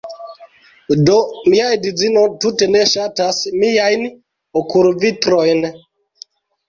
[1.09, 1.17] Do,
[1.53, 4.09] mia edzino tute ne ŝatas miajn
[4.63, 5.67] okulvitrojn